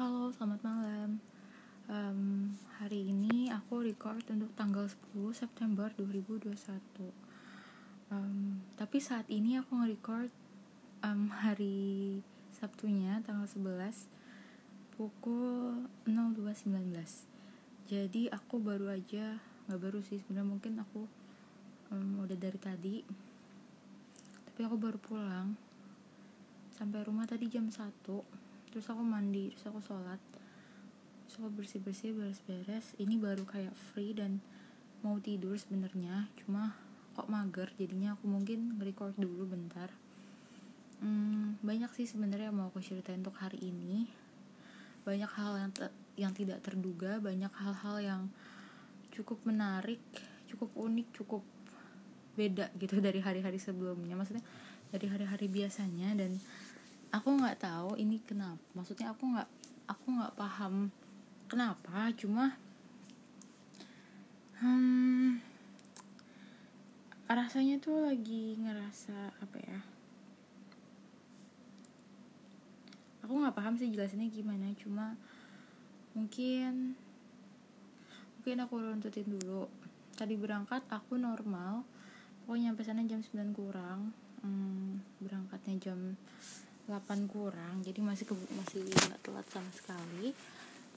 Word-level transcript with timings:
Halo, 0.00 0.32
selamat 0.32 0.64
malam. 0.64 1.20
Um, 1.84 2.48
hari 2.80 3.12
ini 3.12 3.52
aku 3.52 3.84
record 3.84 4.24
untuk 4.32 4.48
tanggal 4.56 4.88
10 4.88 4.96
September 5.36 5.92
2021. 5.92 6.56
Um, 8.08 8.64
tapi 8.80 8.96
saat 8.96 9.28
ini 9.28 9.60
aku 9.60 9.76
nge-record 9.76 10.32
um, 11.04 11.28
hari 11.28 12.16
Sabtunya 12.48 13.20
tanggal 13.28 13.44
11 13.44 14.08
pukul 14.96 15.84
02.19. 16.08 16.96
Jadi 17.84 18.32
aku 18.32 18.56
baru 18.56 18.96
aja 18.96 19.36
nggak 19.68 19.80
baru 19.84 20.00
sih 20.00 20.16
sebenarnya 20.16 20.48
mungkin 20.48 20.80
aku 20.80 21.04
um, 21.92 22.24
udah 22.24 22.40
dari 22.40 22.56
tadi. 22.56 23.04
Tapi 24.48 24.60
aku 24.64 24.80
baru 24.80 24.96
pulang 24.96 25.60
sampai 26.72 27.04
rumah 27.04 27.28
tadi 27.28 27.52
jam 27.52 27.68
1 27.68 28.39
terus 28.70 28.86
aku 28.90 29.02
mandi 29.02 29.50
terus 29.54 29.66
aku 29.70 29.80
sholat. 29.82 30.20
Terus 31.26 31.34
aku 31.42 31.48
bersih 31.54 31.80
bersih 31.82 32.10
beres 32.14 32.40
beres 32.46 32.86
ini 32.98 33.18
baru 33.18 33.46
kayak 33.46 33.74
free 33.92 34.14
dan 34.14 34.42
mau 35.02 35.18
tidur 35.22 35.54
sebenarnya. 35.58 36.30
Cuma 36.38 36.74
kok 37.14 37.28
mager 37.30 37.68
jadinya 37.76 38.14
aku 38.14 38.30
mungkin 38.30 38.78
record 38.78 39.14
dulu 39.18 39.46
bentar. 39.50 39.90
Hmm, 41.00 41.56
banyak 41.64 41.90
sih 41.96 42.06
sebenarnya 42.06 42.52
mau 42.52 42.68
aku 42.68 42.82
ceritain 42.82 43.20
untuk 43.20 43.36
hari 43.38 43.58
ini. 43.60 44.06
Banyak 45.02 45.30
hal 45.32 45.52
yang 45.56 45.72
yang 46.20 46.32
tidak 46.36 46.60
terduga 46.60 47.16
banyak 47.16 47.48
hal-hal 47.56 47.96
yang 47.98 48.22
cukup 49.10 49.40
menarik 49.48 50.00
cukup 50.50 50.70
unik 50.76 51.08
cukup 51.16 51.42
beda 52.34 52.68
gitu 52.78 52.98
dari 53.00 53.22
hari-hari 53.22 53.56
sebelumnya. 53.56 54.18
Maksudnya 54.18 54.44
dari 54.90 55.06
hari-hari 55.06 55.46
biasanya 55.46 56.18
dan 56.18 56.36
aku 57.10 57.28
nggak 57.38 57.58
tahu 57.62 57.98
ini 57.98 58.22
kenapa 58.22 58.62
maksudnya 58.72 59.10
aku 59.10 59.26
nggak 59.34 59.48
aku 59.90 60.06
nggak 60.14 60.34
paham 60.38 60.94
kenapa 61.50 62.14
cuma 62.14 62.54
hmm, 64.62 65.40
rasanya 67.30 67.78
tuh 67.78 68.02
lagi 68.02 68.58
ngerasa 68.58 69.30
apa 69.38 69.58
ya? 69.62 69.78
Aku 73.22 73.38
nggak 73.38 73.54
paham 73.54 73.78
sih 73.78 73.86
jelasinnya 73.86 74.26
gimana 74.34 74.74
cuma 74.74 75.14
mungkin 76.10 76.98
mungkin 78.38 78.56
aku 78.66 78.74
runtutin 78.82 79.30
dulu. 79.30 79.70
Tadi 80.18 80.34
berangkat 80.34 80.82
aku 80.90 81.14
normal. 81.22 81.86
Pokoknya 82.42 82.74
nyampe 82.74 82.82
sana 82.82 83.06
jam 83.06 83.22
9 83.22 83.54
kurang. 83.54 84.10
Hmm, 84.42 84.98
berangkatnya 85.22 85.90
jam 85.90 86.18
8 86.90 87.30
kurang 87.30 87.86
jadi 87.86 88.02
masih 88.02 88.26
ke, 88.26 88.34
masih 88.58 88.82
nggak 88.82 89.22
telat 89.22 89.46
sama 89.46 89.70
sekali. 89.70 90.34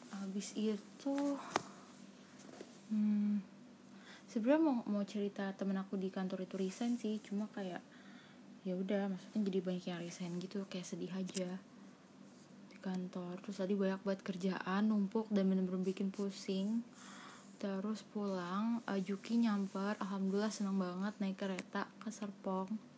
Habis 0.09 0.57
itu 0.57 1.15
hmm, 2.89 3.37
sebenarnya 4.25 4.61
mau 4.65 4.77
mau 4.89 5.05
cerita 5.05 5.53
temen 5.53 5.77
aku 5.77 6.01
di 6.01 6.09
kantor 6.09 6.49
itu 6.49 6.57
resign 6.57 6.97
sih 6.97 7.21
cuma 7.21 7.45
kayak 7.53 7.85
ya 8.65 8.73
udah 8.73 9.13
maksudnya 9.13 9.45
jadi 9.53 9.59
banyak 9.61 9.85
yang 9.85 10.01
resign 10.01 10.31
gitu 10.41 10.65
kayak 10.65 10.89
sedih 10.89 11.13
aja 11.13 11.61
di 12.73 12.77
kantor. 12.81 13.37
Terus 13.45 13.61
tadi 13.61 13.77
banyak 13.77 14.01
buat 14.01 14.19
kerjaan 14.25 14.89
numpuk 14.89 15.29
dan 15.29 15.45
bener-bener 15.45 15.85
bikin 15.85 16.09
pusing. 16.09 16.81
Terus 17.61 18.01
pulang 18.01 18.81
Juki 19.05 19.39
nyamper 19.39 19.95
alhamdulillah 20.01 20.51
senang 20.51 20.81
banget 20.81 21.13
naik 21.21 21.37
kereta 21.37 21.87
ke 22.01 22.09
Serpong 22.11 22.92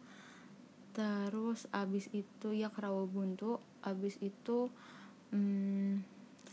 terus 0.96 1.68
abis 1.76 2.08
itu 2.16 2.56
ya 2.56 2.72
ke 2.72 2.80
Rawabuntu 2.80 3.60
abis 3.84 4.16
itu 4.24 4.72
hmm, 5.36 6.00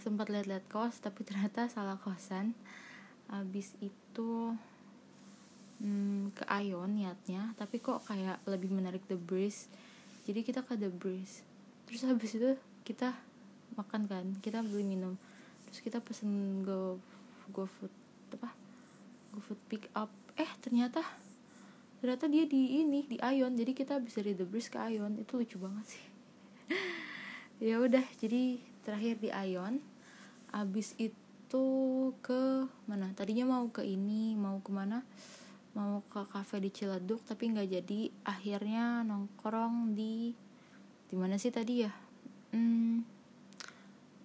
sempat 0.02 0.26
lihat-lihat 0.26 0.66
kos 0.66 0.98
tapi 0.98 1.22
ternyata 1.28 1.70
salah 1.70 1.96
kosan. 2.02 2.58
Abis 3.30 3.72
itu 3.78 4.52
hmm, 5.78 6.34
ke 6.34 6.44
Ayon 6.50 6.98
niatnya 6.98 7.54
tapi 7.54 7.78
kok 7.78 8.02
kayak 8.02 8.42
lebih 8.50 8.74
menarik 8.74 9.06
The 9.06 9.14
Breeze. 9.14 9.70
Jadi 10.26 10.42
kita 10.42 10.66
ke 10.66 10.74
The 10.74 10.90
Breeze. 10.90 11.46
Terus 11.86 12.02
habis 12.10 12.34
itu 12.34 12.58
kita 12.82 13.14
makan 13.78 14.10
kan 14.10 14.26
kita 14.42 14.60
beli 14.66 14.82
minum. 14.82 15.14
Terus 15.70 15.80
kita 15.86 16.02
pesen 16.02 16.66
go 16.66 16.98
go 17.54 17.70
food 17.70 17.94
apa? 18.34 18.50
Go 19.30 19.38
food 19.38 19.62
pick 19.70 19.86
up. 19.94 20.10
Eh 20.34 20.50
ternyata 20.58 21.00
ternyata 22.02 22.26
dia 22.26 22.42
di 22.50 22.82
ini 22.82 23.06
di 23.06 23.14
Ion. 23.22 23.54
Jadi 23.54 23.72
kita 23.78 24.02
bisa 24.02 24.18
dari 24.18 24.34
The 24.34 24.42
Breeze 24.42 24.66
ke 24.66 24.82
Ion. 24.90 25.22
Itu 25.22 25.38
lucu 25.38 25.56
banget 25.62 25.86
sih. 25.94 26.04
Ya 27.62 27.78
udah 27.78 28.02
jadi 28.18 28.58
terakhir 28.82 29.22
di 29.22 29.30
Ion. 29.30 29.78
Abis 30.50 30.98
itu 30.98 31.64
ke 32.18 32.66
mana? 32.90 33.14
Tadinya 33.14 33.46
mau 33.46 33.70
ke 33.70 33.86
ini 33.86 34.34
mau 34.34 34.58
ke 34.58 34.74
mana 34.74 35.06
mau 35.72 36.04
ke 36.12 36.20
cafe 36.28 36.58
di 36.58 36.74
Ciledug 36.74 37.22
tapi 37.22 37.54
nggak 37.54 37.70
jadi. 37.70 38.10
Akhirnya 38.26 39.06
nongkrong 39.06 39.94
di 39.94 40.34
di 41.06 41.14
mana 41.14 41.38
sih 41.38 41.54
tadi 41.54 41.86
ya? 41.86 41.92
Hmm, 42.50 43.06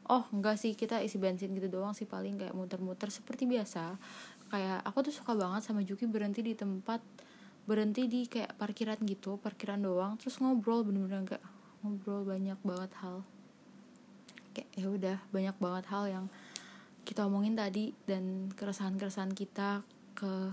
oh 0.10 0.26
enggak 0.34 0.58
sih. 0.58 0.74
Kita 0.74 0.98
isi 1.06 1.22
bensin 1.22 1.54
gitu 1.54 1.70
doang 1.70 1.94
sih 1.94 2.10
paling 2.10 2.42
kayak 2.42 2.58
muter-muter. 2.58 3.14
Seperti 3.14 3.46
biasa 3.46 4.02
kayak 4.50 4.82
aku 4.82 5.12
tuh 5.12 5.14
suka 5.14 5.38
banget 5.38 5.62
sama 5.62 5.86
Juki 5.86 6.10
berhenti 6.10 6.42
di 6.42 6.58
tempat 6.58 7.06
berhenti 7.68 8.08
di 8.08 8.26
kayak 8.26 8.56
parkiran 8.56 8.98
gitu 9.04 9.36
parkiran 9.44 9.84
doang 9.84 10.16
terus 10.16 10.40
ngobrol 10.40 10.88
bener-bener 10.88 11.36
gak 11.36 11.44
ngobrol 11.84 12.24
banyak 12.26 12.58
banget 12.64 12.92
hal. 13.04 13.22
Kayak 14.56 14.70
ya 14.74 14.88
udah 14.90 15.18
banyak 15.30 15.56
banget 15.62 15.86
hal 15.94 16.06
yang 16.10 16.26
kita 17.06 17.24
omongin 17.24 17.56
tadi 17.56 17.94
dan 18.10 18.52
keresahan-keresahan 18.56 19.32
kita 19.32 19.86
ke 20.18 20.52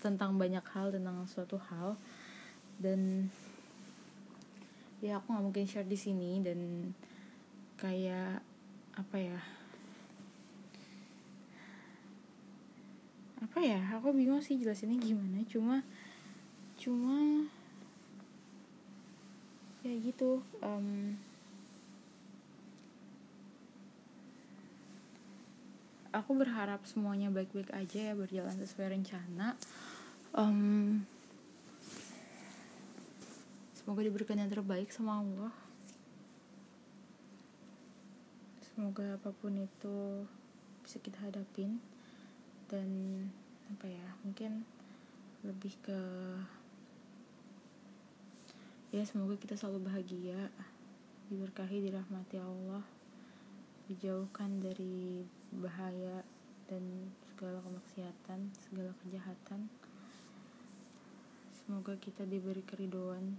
tentang 0.00 0.34
banyak 0.40 0.64
hal 0.72 0.90
tentang 0.90 1.22
suatu 1.28 1.60
hal. 1.70 1.94
Dan 2.80 3.30
ya 5.04 5.20
aku 5.20 5.36
nggak 5.36 5.44
mungkin 5.44 5.66
share 5.68 5.86
di 5.86 5.98
sini 6.00 6.40
dan 6.40 6.90
kayak 7.76 8.40
apa 8.94 9.16
ya 9.18 9.38
apa 13.42 13.58
ya 13.60 13.78
aku 13.92 14.16
bingung 14.16 14.40
sih 14.40 14.56
jelasinnya 14.56 14.96
gimana. 14.96 15.44
Cuma 15.44 15.84
cuma 16.84 17.48
ya 19.80 19.96
gitu 20.04 20.44
um, 20.60 21.16
aku 26.14 26.30
berharap 26.38 26.78
semuanya 26.86 27.26
baik-baik 27.26 27.74
aja 27.74 28.12
ya 28.12 28.14
berjalan 28.14 28.54
sesuai 28.54 28.94
rencana. 28.94 29.58
Um, 30.30 31.02
semoga 33.74 34.06
diberikan 34.06 34.38
yang 34.38 34.46
terbaik 34.46 34.94
sama 34.94 35.18
Allah. 35.18 35.50
Semoga 38.62 39.18
apa 39.18 39.34
pun 39.34 39.58
itu 39.58 40.22
bisa 40.86 41.02
kita 41.02 41.18
hadapin. 41.18 41.82
Dan 42.70 42.88
apa 43.74 43.90
ya 43.90 44.06
mungkin 44.22 44.62
lebih 45.42 45.74
ke 45.82 46.00
ya 48.94 49.02
semoga 49.02 49.34
kita 49.34 49.58
selalu 49.58 49.90
bahagia 49.90 50.54
diberkahi 51.26 51.82
dirahmati 51.82 52.38
Allah 52.38 52.86
dijauhkan 53.90 54.62
dari 54.62 55.26
bahaya 55.50 56.22
dan 56.70 57.10
segala 57.26 57.58
kemaksiatan 57.66 58.54
segala 58.54 58.94
kejahatan. 59.02 59.66
Semoga 61.50 61.98
kita 61.98 62.22
diberi 62.22 62.62
keridoan 62.62 63.34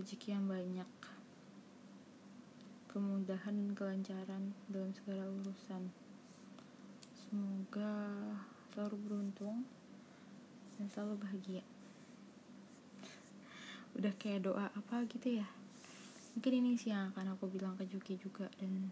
rezeki 0.00 0.32
yang 0.32 0.48
banyak 0.48 0.88
kemudahan 2.88 3.52
dan 3.52 3.70
kelancaran 3.76 4.56
dalam 4.72 4.96
segala 4.96 5.28
urusan. 5.28 5.92
Semoga 7.12 7.92
selalu 8.72 8.96
beruntung 9.04 9.68
dan 10.80 10.88
selalu 10.88 11.20
bahagia 11.20 11.60
udah 14.00 14.16
kayak 14.16 14.48
doa 14.48 14.72
apa 14.72 15.04
gitu 15.12 15.44
ya. 15.44 15.46
Mungkin 16.32 16.52
ini 16.56 16.80
sih 16.80 16.88
yang 16.88 17.12
akan 17.12 17.36
aku 17.36 17.52
bilang 17.52 17.76
ke 17.76 17.84
Juki 17.84 18.16
juga 18.16 18.48
dan 18.56 18.88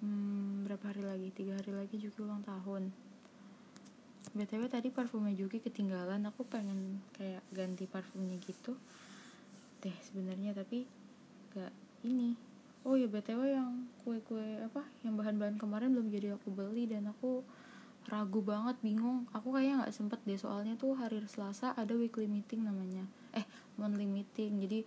hmm, 0.00 0.64
berapa 0.64 0.88
hari 0.88 1.04
lagi? 1.04 1.28
Tiga 1.36 1.60
hari 1.60 1.76
lagi 1.76 2.00
Juki 2.00 2.24
ulang 2.24 2.40
tahun. 2.40 2.88
Btw 4.32 4.72
tadi 4.72 4.88
parfumnya 4.88 5.36
Juki 5.36 5.60
ketinggalan 5.60 6.24
aku 6.24 6.48
pengen 6.48 7.04
kayak 7.12 7.44
ganti 7.52 7.84
parfumnya 7.84 8.40
gitu 8.40 8.72
deh 9.84 9.96
sebenarnya 10.08 10.56
tapi 10.56 10.88
gak 11.52 11.74
ini. 12.08 12.38
Oh 12.88 12.96
ya 12.96 13.06
btw 13.06 13.52
yang 13.52 13.86
kue-kue 14.02 14.64
apa 14.64 14.82
yang 15.06 15.14
bahan-bahan 15.14 15.60
kemarin 15.60 15.92
belum 15.94 16.08
jadi 16.08 16.34
aku 16.34 16.50
beli 16.50 16.88
dan 16.88 17.06
aku 17.12 17.44
ragu 18.10 18.40
banget 18.42 18.76
bingung. 18.82 19.28
Aku 19.30 19.54
kayaknya 19.54 19.86
nggak 19.86 19.94
sempet 19.94 20.18
deh 20.26 20.38
soalnya 20.38 20.74
tuh 20.74 20.98
hari 20.98 21.22
Selasa 21.28 21.76
ada 21.76 21.94
weekly 21.94 22.26
meeting 22.26 22.66
namanya. 22.66 23.06
Eh 23.36 23.46
monthly 23.78 24.08
meeting. 24.08 24.58
Jadi 24.58 24.82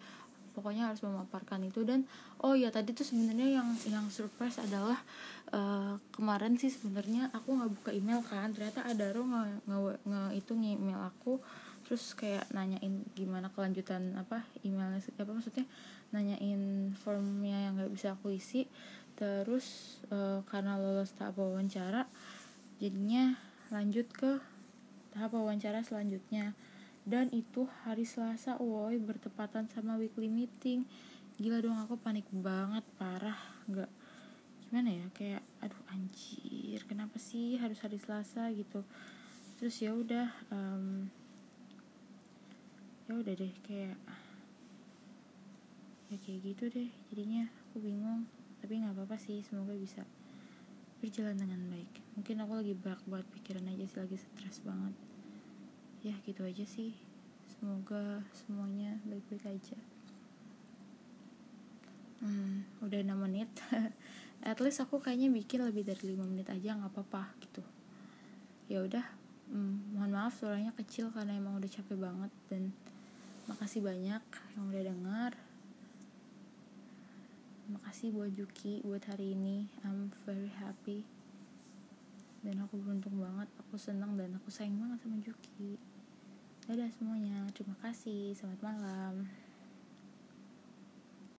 pokoknya 0.55 0.87
harus 0.91 1.03
memaparkan 1.03 1.63
itu. 1.67 1.83
Dan 1.83 2.07
oh 2.39 2.55
ya 2.55 2.71
tadi 2.71 2.95
tuh 2.95 3.03
sebenarnya 3.03 3.59
yang 3.59 3.69
yang 3.91 4.05
surprise 4.07 4.55
adalah 4.59 4.99
uh, 5.51 5.99
kemarin 6.15 6.55
sih 6.55 6.71
sebenarnya 6.71 7.31
aku 7.35 7.59
nggak 7.59 7.71
buka 7.75 7.91
email 7.91 8.23
kan. 8.23 8.55
Ternyata 8.55 8.87
ada 8.87 9.11
ro 9.11 9.27
nge, 9.27 9.43
nge, 9.67 9.77
nge 10.07 10.23
itu 10.39 10.51
email 10.55 11.01
aku. 11.03 11.43
Terus 11.85 12.17
kayak 12.17 12.49
nanyain 12.49 13.05
gimana 13.13 13.53
kelanjutan 13.53 14.17
apa 14.17 14.41
emailnya 14.65 15.03
apa 15.21 15.31
maksudnya? 15.31 15.67
Nanyain 16.09 16.95
formnya 16.97 17.69
yang 17.69 17.77
nggak 17.77 17.93
bisa 17.93 18.15
aku 18.15 18.33
isi. 18.33 18.65
Terus 19.15 19.99
uh, 20.11 20.43
karena 20.49 20.75
lolos 20.75 21.15
tahap 21.15 21.39
wawancara 21.39 22.03
jadinya 22.77 23.39
lanjut 23.71 24.07
ke 24.11 24.39
tahap 25.15 25.31
wawancara 25.35 25.79
selanjutnya. 25.81 26.51
Dan 27.05 27.29
itu 27.29 27.69
hari 27.85 28.03
Selasa 28.03 28.57
woi 28.57 28.97
bertepatan 28.97 29.69
sama 29.69 29.95
weekly 29.95 30.25
meeting. 30.25 30.89
Gila 31.37 31.61
dong 31.61 31.77
aku 31.77 31.95
panik 32.01 32.25
banget 32.33 32.81
parah 32.97 33.37
nggak. 33.69 33.91
Gimana 34.65 34.89
ya 34.89 35.07
kayak 35.13 35.43
aduh 35.61 35.83
anjir 35.93 36.81
kenapa 36.89 37.21
sih 37.21 37.61
harus 37.61 37.77
hari 37.79 38.01
Selasa 38.01 38.49
gitu. 38.51 38.81
Terus 39.61 39.75
ya 39.79 39.93
udah 39.93 40.27
um, 40.49 41.07
ya 43.05 43.13
udah 43.13 43.33
deh 43.37 43.53
kayak 43.61 43.97
ya 46.09 46.17
kayak 46.25 46.39
gitu 46.41 46.63
deh. 46.73 46.89
Jadinya 47.13 47.45
aku 47.69 47.85
bingung 47.85 48.25
tapi 48.65 48.81
nggak 48.81 48.97
apa-apa 48.97 49.21
sih 49.21 49.45
semoga 49.45 49.77
bisa 49.77 50.01
berjalan 51.05 51.37
dengan 51.37 51.61
baik. 51.69 52.01
Mungkin 52.17 52.41
aku 52.41 52.53
lagi 52.57 52.73
banyak 52.73 53.03
banget 53.05 53.27
pikiran 53.37 53.69
aja 53.69 53.85
sih 53.85 53.99
lagi 54.01 54.17
stres 54.17 54.57
banget. 54.65 54.93
Ya 56.01 56.17
gitu 56.25 56.41
aja 56.41 56.65
sih. 56.65 56.97
Semoga 57.45 58.25
semuanya 58.33 58.97
baik-baik 59.05 59.45
aja. 59.45 59.77
Hmm, 62.25 62.65
udah 62.81 63.05
6 63.05 63.13
menit. 63.21 63.53
At 64.49 64.57
least 64.57 64.81
aku 64.81 64.97
kayaknya 64.97 65.29
bikin 65.29 65.61
lebih 65.61 65.85
dari 65.85 66.17
5 66.17 66.25
menit 66.25 66.49
aja 66.49 66.73
nggak 66.73 66.89
apa-apa 66.89 67.37
gitu. 67.45 67.61
Ya 68.65 68.81
udah 68.81 69.05
hmm, 69.53 69.93
mohon 69.93 70.09
maaf 70.09 70.41
suaranya 70.41 70.73
kecil 70.73 71.13
karena 71.13 71.37
emang 71.37 71.61
udah 71.61 71.69
capek 71.69 72.01
banget 72.01 72.33
dan 72.49 72.73
makasih 73.45 73.85
banyak 73.85 74.25
yang 74.57 74.63
udah 74.73 74.83
dengar 74.89 75.31
makasih 77.69 78.13
buat 78.13 78.31
Juki 78.33 78.81
buat 78.85 79.01
hari 79.05 79.33
ini. 79.33 79.69
I'm 79.81 80.11
very 80.25 80.49
happy. 80.49 81.05
Dan 82.45 82.61
aku 82.61 82.77
beruntung 82.77 83.17
banget 83.17 83.49
aku 83.57 83.75
senang 83.77 84.13
dan 84.17 84.37
aku 84.37 84.53
sayang 84.53 84.77
banget 84.77 85.01
sama 85.01 85.17
Juki. 85.21 85.81
Dadah 86.65 86.89
semuanya 86.97 87.45
terima 87.53 87.77
kasih 87.81 88.33
selamat 88.33 88.61
malam 88.65 89.44